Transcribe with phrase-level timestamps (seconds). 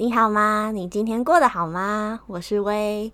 [0.00, 0.70] 你好吗？
[0.72, 2.20] 你今天过得好吗？
[2.26, 3.12] 我是薇。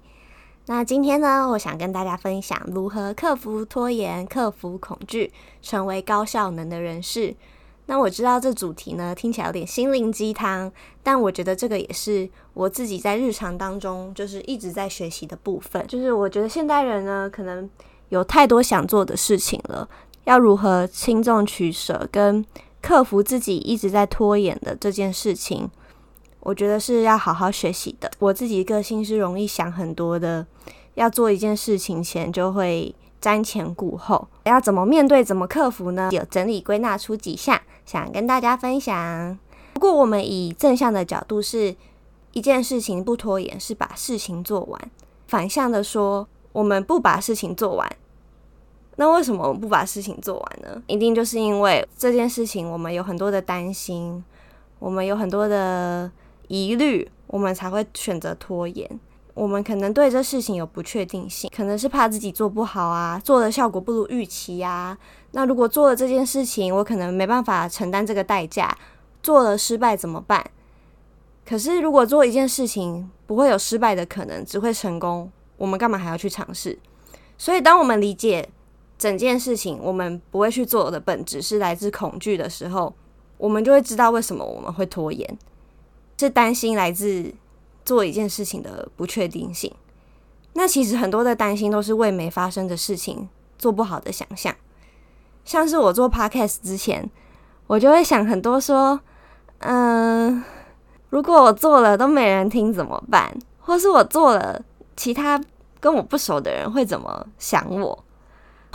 [0.67, 7.35] 那今天呢，我想跟大家分享如何克服拖延、克服恐惧，成为高效能的人士。
[7.87, 10.71] 那我知道这主题呢，听起来有点心灵鸡汤，
[11.03, 15.85] 但我觉得这个也是我自己在日常当中就是一直在学习的部分。
[15.89, 17.69] 就是我觉得现代人呢，可能
[18.11, 19.89] 有太多想做的事情了，
[20.23, 22.47] 要如何轻重取舍跟
[22.81, 25.69] 克服自己一直在拖延的这件事情，
[26.47, 28.09] 我觉得是要好好学习的。
[28.21, 30.47] 我自己个性是容易想很多的，
[30.95, 34.29] 要做一件事情前就会瞻前顾后。
[34.45, 36.09] 要怎么面对，怎么克服呢？
[36.13, 39.37] 有整理归纳出几项，想跟大家分享。
[39.73, 41.75] 不过我们以正向的角度是，
[42.31, 44.81] 一件事情不拖延，是把事情做完。
[45.27, 47.91] 反向的说，我们不把事情做完。
[48.95, 50.81] 那为什么我们不把事情做完呢？
[50.87, 54.25] 一定就是因为这件事情我们有很多的担心，
[54.79, 56.09] 我们有很多的
[56.49, 59.01] 疑虑，我们才会选择拖延。
[59.35, 64.97] 我们可能对这事情有不确定性，可能是怕自己做不好啊，做的效果不如预期啊。
[65.33, 68.77] 那如果做了这件事情，我可能没办法承担这个代价，
[69.23, 70.51] 做了失败怎么办？
[71.45, 76.79] 可是如果做一件事情不会有失败的可能，只会成功，我们干嘛还要去尝试？
[77.37, 78.49] 所以当我们理解。
[78.99, 82.95] 整件事情我们不会去做的本质是来自恐惧的时候，
[83.37, 85.39] 我们就会知道为什么我们会拖延，
[86.19, 87.33] 是担心来自
[87.85, 89.73] 做一件事情的不确定性。
[90.55, 94.55] 那其实很多的担心都是为没发生的事情做不好的想象。
[95.45, 97.09] 像是我做 podcast 之前，
[97.67, 98.99] 我就会想很多，说，
[99.59, 100.43] 嗯，
[101.11, 103.37] 如果我做了都没人听怎么办？
[103.61, 104.63] 或是我做了，
[104.97, 105.41] 其他
[105.79, 108.05] 跟我不熟的人会怎么想我？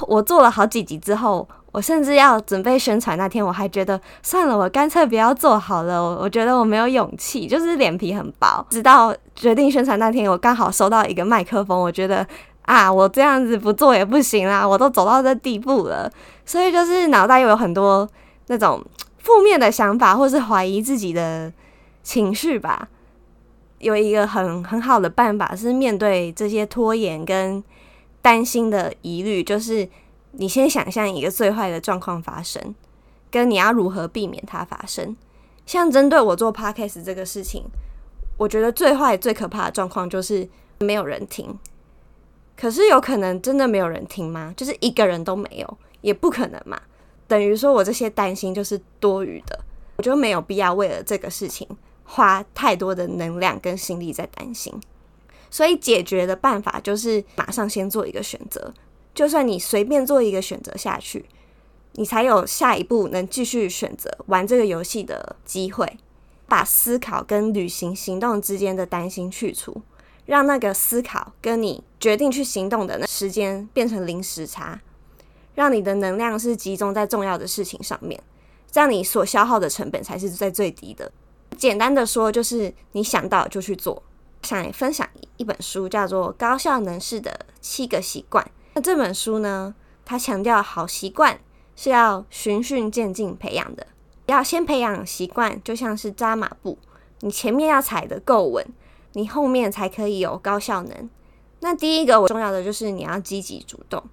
[0.08, 6.02] 我做了好几集之后，我甚至要准备宣传那天，我还觉得算了，我干脆不要做好了。
[6.04, 8.66] 我觉得我没有勇气，就是脸皮很薄。
[8.70, 12.26] 直到决定宣传那天，我刚好收到一个麦克风，我觉得
[12.64, 16.12] 啊，我这样子不做也不行啦，我都走到这地步了，
[16.46, 18.08] 所以就是脑袋又有很多
[18.48, 18.84] 那种
[19.20, 21.52] 负面的想法，或是怀疑自己的
[22.04, 22.88] 情绪吧。
[23.80, 27.64] 有一个很很好的办法是面对这些拖延跟。
[28.22, 29.88] 担心的疑虑就是，
[30.32, 32.76] 你先想象一个最坏的状况发生，
[33.30, 35.16] 跟你要如何避免它发生。
[35.66, 37.64] 像针对我做 podcast 这个事情，
[38.38, 40.48] 我觉得最坏、最可怕的状况就是
[40.80, 41.58] 没有人听。
[42.58, 44.53] 可是有可能真的没有人听吗？
[44.56, 46.80] 就是一个人都没有，也不可能嘛。
[47.28, 49.59] 等于说我这些担心就是多余的，
[49.98, 51.68] 我就没有必要为了这个事情
[52.03, 54.74] 花太多的能量跟心力在担心。
[55.52, 58.74] 所以解决的办法就是马上先做一个选择，
[59.14, 61.26] 就算你随便做一个选择下去，
[61.94, 66.00] 你才有下一步能继续选择玩这个游戏的机会。
[66.48, 69.82] 把思考跟履行行动之间的担心去除，
[70.26, 74.82] 让那个思考跟你决定去行动的那时间变成零时差，
[75.56, 78.22] 让你的能量是集中在重要的事情上面，
[78.70, 81.10] 这样你所消耗的成本才是在最低的。
[81.58, 84.04] 简单的说，就是你想到就去做。
[84.44, 85.07] 想分享
[85.38, 88.44] 一本书，叫做《高效能士的七个习惯》。
[88.74, 89.75] 那这本书呢，
[90.06, 91.40] 它强调好习惯
[91.75, 93.88] 是要循序渐进培养的，
[94.25, 96.78] 要先培养习惯，就像是扎马步，
[97.19, 98.66] 你前面要踩得够稳，
[99.13, 101.09] 你后面才可以有高效能。
[101.59, 104.03] 那第一个我重要的就是你要积极主动，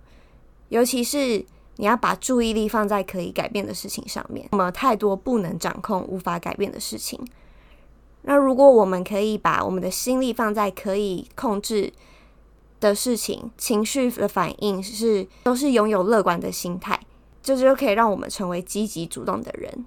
[0.68, 1.44] 尤其是
[1.76, 4.48] 你要把注意力放在可以改变的事情上面。
[4.50, 7.18] 那么太多不能掌控、无法改变的事情。
[8.28, 11.90] 那如果我们可以把我们的心力放在可以控制
[12.78, 17.00] 的事情，情绪的反应是都是拥有乐观的心态，
[17.42, 19.86] 这就可以让我们成为积极主动的人。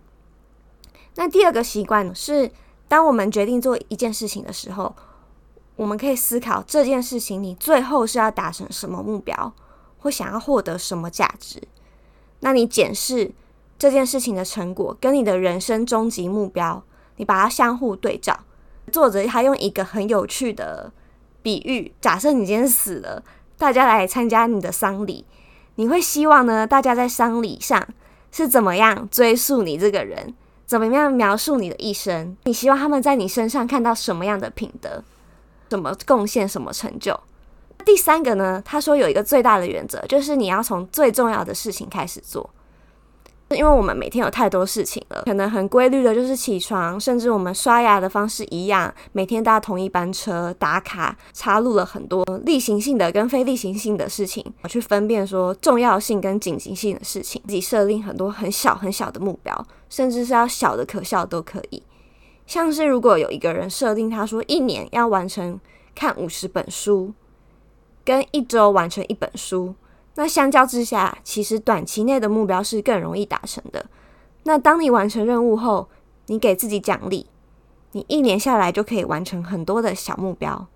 [1.17, 2.49] 那第二个习惯是，
[2.87, 4.95] 当我们决定做一件事情的时候，
[5.75, 9.53] 我们可以思考这件事情你最后是要达成什么目标，
[9.99, 11.61] 或想要获得什么价值。
[12.39, 13.31] 那你检视
[13.77, 16.83] 这件事情的成果跟你的人生终极目标。
[17.17, 18.39] 你把它相互对照，
[18.91, 20.91] 作者他用一个很有趣的
[21.41, 23.23] 比喻：假设你今天死了，
[23.57, 25.25] 大家来参加你的丧礼，
[25.75, 26.65] 你会希望呢？
[26.65, 27.87] 大家在丧礼上
[28.31, 30.33] 是怎么样追溯你这个人？
[30.65, 32.37] 怎么样描述你的一生？
[32.45, 35.03] 你希望他们在你身上看到什么样的品德？
[35.69, 36.47] 什么贡献？
[36.47, 37.19] 什么成就？
[37.85, 38.61] 第三个呢？
[38.63, 42.49] 他说有一个最大的原则，就是你要从最重要的事情开始做。
[43.55, 61.83] 因为我们每天有太多事情了，可能很规律的就是起床，甚至我们刷牙的方式一样，每天搭同一班车打卡，插入了很多例行性的跟非例行性的事情，去分辨说重要性跟紧急性的事情，自己设定很多很小很小的目标，甚至是要小的可笑都可以。
[62.47, 65.57] 像是如果有一个人设定他说一年要完成
[65.95, 67.13] 看五十本书，
[68.03, 69.73] 跟一周完成一本书，
[70.15, 73.85] 那相较之下，其实短期内的目标是更容易达成的。
[74.43, 75.87] 那当你完成任务后，
[76.27, 77.27] 你给自己奖励，
[77.93, 80.67] 你一年下来就可以完成很多的小目标。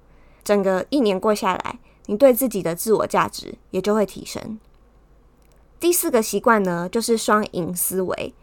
[0.43, 4.59] 整个一年过下来，你对自己的自我价值也就会提升。
[5.79, 8.33] 第四个习惯呢，就是双赢思维。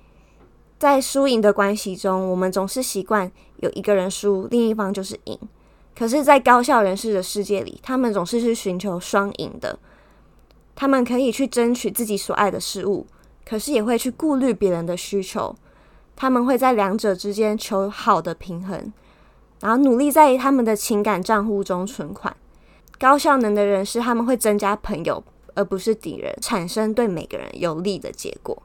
[0.78, 5.38] 在输赢的关系中，我们总是习惯有一个人输，另一方就是赢。
[5.96, 9.78] 可是，在高效人士的世界里，他们总是去寻求双赢的。
[10.74, 13.06] 他们可以去争取自己所爱的事物，
[13.44, 15.54] 可是也会去顾虑别人的需求。
[16.14, 18.92] 他们会在两者之间求好的平衡，
[19.60, 22.36] 然后努力在他们的情感账户中存款。
[22.98, 25.24] 高效能的人士，他们会增加朋友，
[25.54, 28.62] 而不是敌人，产生对每个人有利的结果。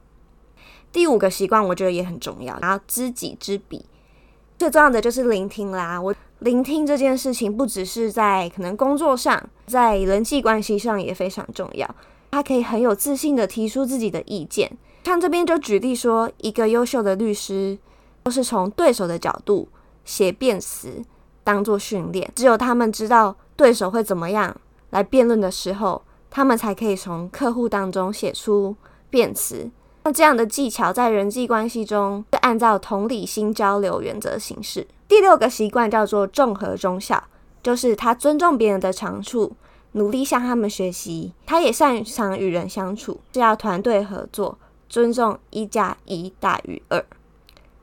[0.92, 3.86] 第五个习惯，我觉得也很重要，然后知己知彼。
[4.58, 6.00] 最重要的就是聆听啦。
[6.00, 11.96] 我聆听这件事情，不只是在可能工作上，在人际关系上也非常重要。
[12.30, 14.72] 他可以很有自信的提出自己的意见。
[15.06, 17.78] 像这边就举例说，一个优秀的律师
[18.22, 19.68] 都是从对手的角度
[20.06, 21.04] 写辩词，
[21.44, 22.32] 当做训练。
[22.36, 24.56] 只有他们知道对手会怎么样
[24.92, 28.76] 来辩论的时候，他们才可以从客户当中写出
[29.10, 29.72] 辩词。
[30.04, 34.86] 那这样的技巧在人际关系中是按照同理心交流原则行事。
[35.08, 37.24] 第六个习惯叫做众和中效，
[37.64, 39.56] 就是他尊重别人的长处，
[39.94, 41.34] 努力向他们学习。
[41.46, 44.58] 他也擅长与人相处，是要团队合作，
[44.90, 47.06] 尊重一加一大于二。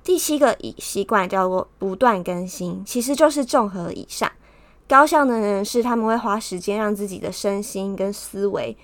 [0.03, 4.31] 第七个习惯叫做不断更新，其实就是综合以上。
[4.87, 8.77] 高效能人士他们会花时间让自己的身心跟思维，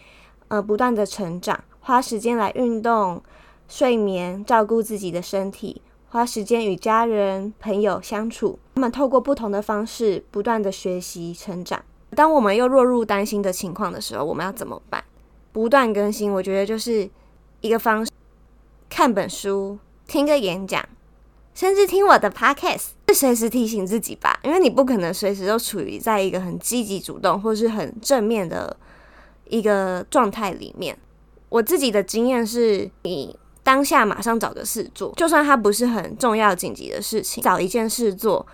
[0.48, 1.62] 呃，不断的成长。
[1.80, 3.22] 花时间来运动、
[3.68, 8.58] 睡眠、照顾自己的身体，花时间与家人、朋友相处。
[8.74, 11.80] 他们透过不同的方式，不断的学习成长。
[12.16, 15.04] 当我们又落入担心的情况的时候，我们要怎么办？
[15.52, 17.08] 不断更新，我觉得就是
[17.60, 18.10] 一个方式。
[18.88, 19.78] 看本书、
[20.08, 20.84] 听个演讲，
[21.54, 24.40] 甚至听我的 podcast，随时提醒自己吧。
[24.42, 28.76] 因为你不可能随时都处于在一个很积极主动或是很正面的
[29.48, 30.98] 一个状态里面。
[31.48, 33.36] 我自己的经验是，你
[33.70, 38.44] 当下马上找个事做，就算它不是很重要紧急的事情，找一件事做，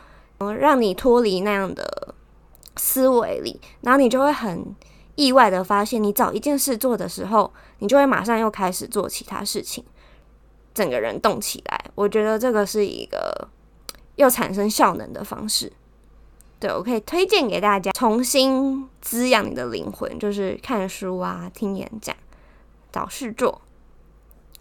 [0.40, 2.14] 嗯，让你脱离那样的
[2.76, 4.76] 思维里，然后你就会很
[5.14, 9.82] 意外的发现，你找一件事做的时候，你就会马上又开始做其他事情，
[10.74, 11.84] 整个人动起来。
[11.94, 13.48] 我觉得这个是一个
[14.16, 15.72] 又产生效能的方式。
[16.60, 22.14] 对，我可以推荐给大家，重新滋养你的灵魂，就是看书啊，听演讲。
[22.92, 23.62] 找事做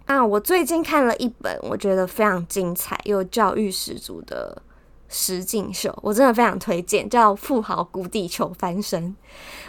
[0.05, 0.23] 啊！
[0.23, 4.61] 我最近看了一本我觉得非常精彩又教育十足的
[5.09, 9.03] 实境秀，我真的非常推荐，叫《富豪谷底求翻身》。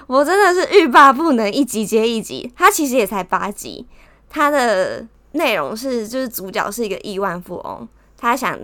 [0.06, 2.52] 我真的是欲罢不能，一集接一集。
[2.56, 3.86] 它其实也才八集，
[4.28, 8.58] 它的内容是就是主角是一个亿万富翁，他想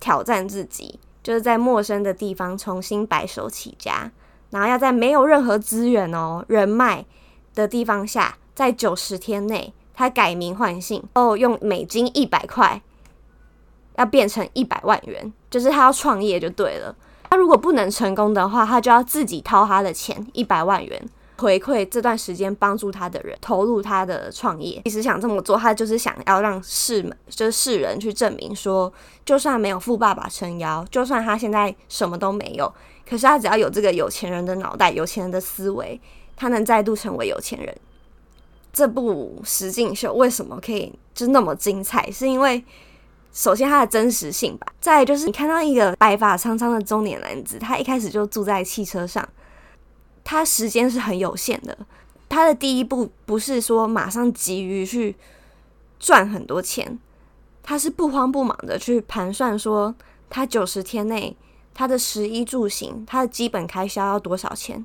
[0.00, 4.10] 挑战自己，就是在陌生的地方重新白手起家，
[4.50, 7.04] 然后要在没有任何资源哦人脉
[7.54, 8.36] 的地方下。
[8.54, 12.80] 在九十天内，他改名换姓哦，用美金一百块
[13.96, 16.94] 要变成一百万元，就是他要创业就对了。
[17.30, 21.02] 他如果不能成功的话，他就要自己掏他的钱一百万元
[21.38, 24.80] 回馈这段时间帮助他的人，投入他的创业。
[24.84, 28.92] 其实想这么做，他就是想要让世们，就是世人去证明说，
[29.24, 32.72] 就算没有富爸爸撑腰，就算他现在什么都没有，
[33.08, 36.00] 可是他只要有这个有钱人的脑袋、有钱人的思维，
[36.36, 37.76] 他能再度成为有钱人。
[38.76, 42.10] 这部实境秀为什么可以就那么精彩？
[42.10, 42.62] 是因为
[43.32, 49.26] 首先它的真实性吧，再就是你看到一个白发苍苍的中年男子，他一开始就住在汽车上，
[50.22, 51.74] 他时间是很有限的。
[52.28, 55.16] 他的第一步不是说马上急于去
[55.98, 56.98] 赚很多钱，
[57.62, 59.94] 他是不慌不忙的去盘算说，
[60.28, 61.34] 他九十天内
[61.72, 64.84] 他的食衣住行，他的基本开销要多少钱？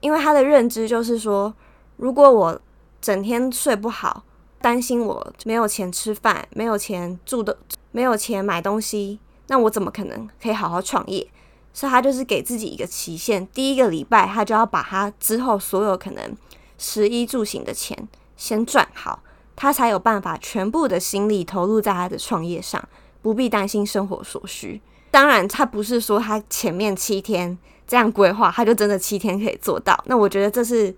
[0.00, 1.52] 因为他的认知就是说，
[1.98, 2.58] 如果我
[3.00, 4.24] 整天睡不好，
[4.60, 7.56] 担心我没有钱吃饭，没有钱住的，
[7.92, 11.26] 没有钱买东西，那我怎么可能可以好好创业？
[11.72, 16.36] 所以他就是给自己一个期限，第一个礼拜他就要把他之后所有可能
[16.76, 19.22] 食衣住行的钱先赚好，
[19.54, 22.82] 他才有办法全部的心力投入在他的创业上，
[23.22, 24.80] 不必担心生活所需。
[25.12, 30.02] 当然，他不是说他前面七天这样规划，他就真的七天可以做到。
[30.06, 30.94] 那我觉得这是。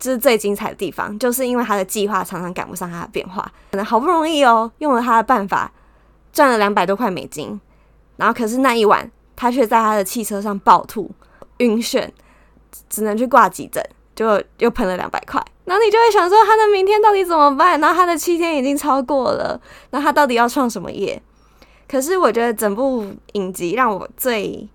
[0.00, 3.42] 这是最精彩的地方，就是因为他的计划常常赶不上他的变化。
[3.70, 5.70] 可能好不容易哦，用了他的办法
[6.32, 7.60] 赚了两百多块美金，
[8.16, 11.10] 然后可是那一晚他却在他的汽车上暴吐、
[11.58, 12.08] 晕眩，
[12.88, 13.84] 只能去挂急诊，
[14.16, 15.40] 就又喷了两百块。
[15.66, 17.78] 然后你就会想说，他的明天到底怎么办？
[17.78, 21.22] 然后他的七天已经超过了，那他到底要创什么业？
[21.86, 24.68] 可是我觉得整部影集让我最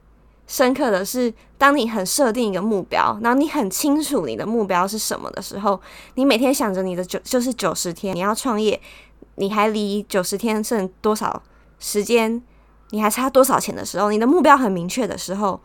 [0.47, 5.79] 深刻的是，当你很设定一个目标，然后你很清楚你的目标是什么的时候，
[6.15, 8.79] 你每天想着你的九就是九十天，你要创业，
[9.35, 11.41] 你还离九十天剩多少
[11.79, 12.41] 时间？
[12.91, 15.59] 你还差多少钱的时候，你的目标很明确的时候。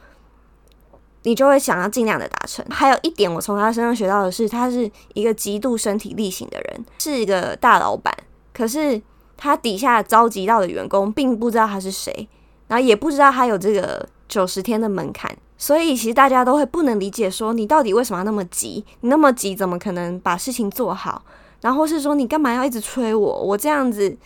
[1.23, 2.65] 你就会想要尽量的达成。
[2.71, 8.11] 还有一点，我从他身上学到的是，他是一个极度身体力行的人，是一个大老板。
[8.55, 8.99] 可是
[9.37, 12.27] 他底下召集到的员工并不知道他是谁，
[12.69, 15.37] 然后也不知道他有这个九十天的门槛。
[15.59, 18.83] 所以其实大家都会不能理解，说你到底为什么要那么急？
[19.01, 21.23] 你那么急，怎么可能把事情做好？
[21.61, 23.43] 然后是说你干嘛要一直催我？
[23.43, 24.17] 我这样子，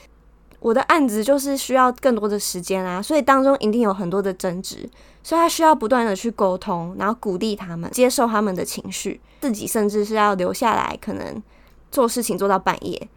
[0.60, 3.02] 我的案子就是需要更多的时间啊。
[3.02, 4.88] 所以当中一定有很多的争执。
[5.24, 11.42] 所以他需要不断的去沟通，然后鼓励他们，接受他们的情绪，自己甚至是要留下来，可能
[11.90, 13.08] 做事情做到半夜。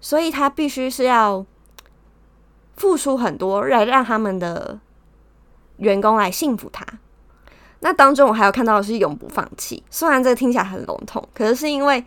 [0.00, 1.46] 所以他必须是要
[2.76, 4.80] 付出很多，来让他们的
[5.82, 6.86] 员工来信服他。
[7.80, 12.04] 那当中我还有看到的是永不放弃，虽然这个听起来很笼统，可是是因为。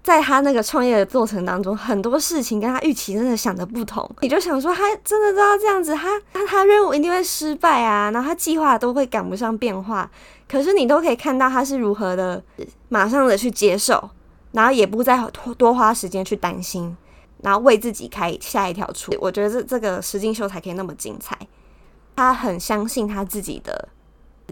[0.00, 10.10] 在他那个创业的过程当中，很多事情跟他预期真的想的不同，你就想说他真的知道这样子，他他他任务一定会失败啊，然后他计划都会赶不上变化，
[10.48, 12.42] 可是你都可以看到他是如何的
[12.88, 14.08] 马上的去接受，
[14.52, 15.18] 然后也不再
[15.58, 16.96] 多花时间去担心，
[17.42, 19.12] 然后为自己开下一条出。
[19.20, 21.36] 我觉得这这个实境秀才可以那么精彩，
[22.18, 23.88] 他很相信他自己的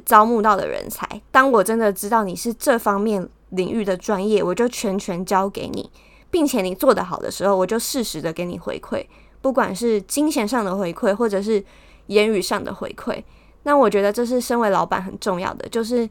[0.05, 1.21] 招募到的人才。
[1.33, 3.29] 当我真的知道你是这方面。
[3.51, 5.89] 领域的专业，我就全权交给你，
[6.33, 9.07] 并且你做得好的时候，我就适时的给你回馈，
[9.41, 11.65] 不管是金钱上的回馈，或者是
[12.09, 13.23] 言语上的回馈。
[13.63, 16.11] 那我觉得这是身为老板很重要的，就是，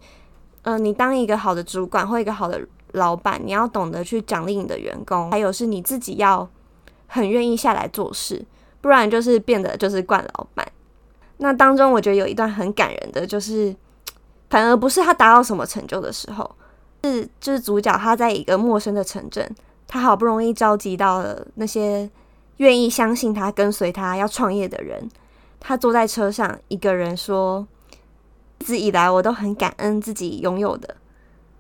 [0.62, 6.50] 嗯、你当一个好的主管或一个好的老板，你要懂得去奖励你的员工，还有是你自己要
[7.08, 8.46] 很愿意下来做事，
[8.80, 10.66] 不然就是变得就是惯老板。
[11.38, 13.76] 那当中我觉得有一段很感人的，就是
[14.50, 16.56] 反而不是他达到什么成就的时候。
[17.04, 19.48] 是，就是主角他在一个陌生的城镇，
[19.88, 22.10] 他好不容易召集到了那些
[22.58, 25.10] 愿意相信他、跟随他要创业的人。
[25.60, 27.68] 他坐在车上，一个人说
[28.60, 30.96] ：“一直以来，我都很感恩自己拥有的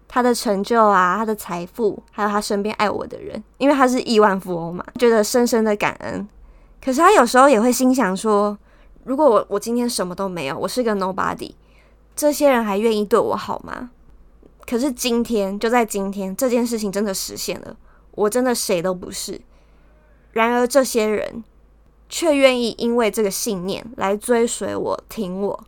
[0.08, 6.28] 他的成就啊，他的财富，还有他身边爱我的人，因为他是亿万富翁嘛，觉得深深的感恩。
[6.84, 8.58] 可是他有时候也会心想说：
[9.06, 11.54] 如果我我今天什么都没有，我是个 nobody，
[12.16, 13.92] 这些人还愿意对我好吗？”
[14.68, 17.78] 可是今天，就在今天，这件事情真的实现了。
[18.12, 19.40] 我真的谁都不是。
[20.32, 21.44] 然而，这些人
[22.10, 25.64] 却愿意因为这个信念来追随我、挺我。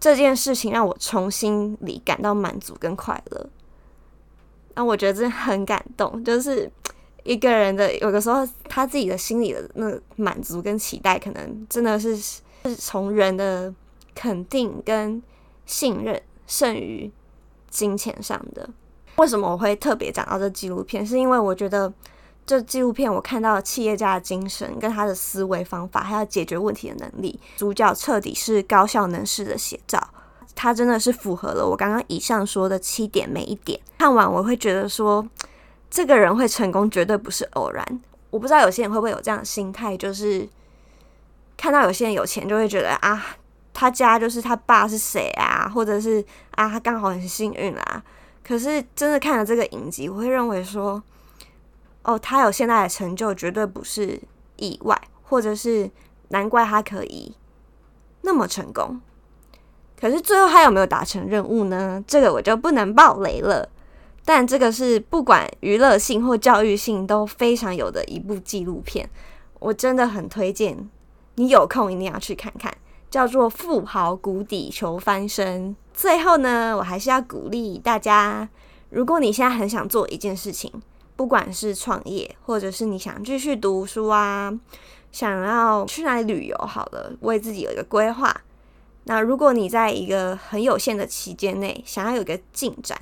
[0.00, 3.46] 这件事情让我从心里感到满足跟快乐。
[4.74, 6.70] 那我觉得真的很感动，就是
[7.26, 12.40] 一个人的有的时候他自己的心里的那满足跟期待，可能真的是是
[12.76, 13.74] 从人的
[14.14, 15.22] 肯定跟
[15.66, 17.12] 信任胜于。
[17.68, 18.66] 金钱上的，
[19.16, 21.04] 为什么我会特别讲到这纪录片？
[21.04, 21.92] 是因为我觉得
[22.46, 27.38] 这纪录片我看到企业家的精神，跟他的思维方法，还有解决问题的能力。
[27.58, 30.02] 主角彻底是高效能式的写照，
[30.54, 33.78] 他真的是符合了我刚刚以上说的七点每一点。
[33.98, 35.26] 看完我会觉得说，
[35.96, 38.00] 这个人会成功绝对不是偶然。
[38.28, 40.46] 我不知道有些人会不会有这样的心态，就是
[41.56, 43.24] 看到有些人有钱就会觉得啊。
[43.72, 45.66] 他家就是他爸是谁啊？
[45.74, 46.22] 或者是
[46.52, 48.02] 啊，他刚好很幸运啦。
[48.42, 51.02] 可是真的看了这个影集，我会认为说，
[52.02, 54.20] 哦，他有现在的成就绝对不是
[54.56, 55.90] 意外，或者是
[56.28, 57.34] 难怪他可以
[58.20, 59.00] 那么成功。
[59.98, 62.04] 可是最后他有没有达成任务呢？
[62.06, 63.68] 这个我就不能爆雷了。
[64.26, 69.08] 但这个是不管娱乐性或教育性都非常有的一部纪录片，
[69.60, 70.90] 我真的很推荐
[71.36, 72.70] 你有空一定要去看看。
[73.08, 75.74] 叫做富豪谷底求翻身。
[75.94, 78.46] 最后呢，我还是要鼓励大家，
[78.90, 80.70] 如果你现在很想做一件事情，
[81.14, 84.52] 不管是创业，或者是你想继续读书啊，
[85.12, 88.36] 想要去哪里旅游，好了，为自己有一个规划。
[89.04, 93.00] 那如果你在一个很有限的期间内想要有一个进展，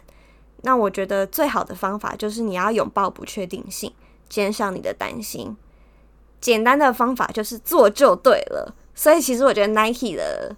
[0.64, 3.92] 那我觉得最好的方法就是你要拥抱不确定性，
[4.28, 5.54] 减少你的担心。
[6.40, 8.75] 简单的方法就是做就对了。
[8.94, 10.56] 所以其实我觉得 Nike 的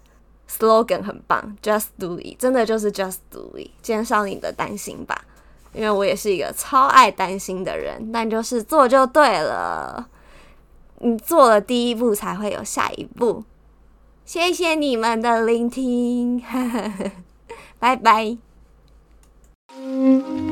[0.48, 5.25] slogan 很棒，Just Do It，真的就是 Just Do It，减少你的担心吧。
[5.72, 10.08] 因为我也是一个超爱担心的人，但就是做就对了。
[11.00, 13.44] 你做了第一步，才会有下一步。
[14.25, 16.42] 谢谢你们的聆听，
[17.78, 18.45] 拜拜。
[19.76, 20.45] Música